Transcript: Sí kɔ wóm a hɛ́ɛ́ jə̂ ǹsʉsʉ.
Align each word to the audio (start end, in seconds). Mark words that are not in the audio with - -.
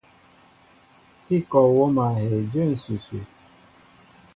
Sí 1.23 1.35
kɔ 1.51 1.59
wóm 1.75 1.95
a 2.03 2.05
hɛ́ɛ́ 2.15 2.39
jə̂ 2.51 2.63
ǹsʉsʉ. 2.75 3.19